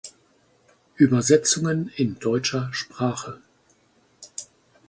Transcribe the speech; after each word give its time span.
Übersetzungen 0.95 1.89
in 1.95 2.17
deutscher 2.17 2.73
Sprache 2.73 3.39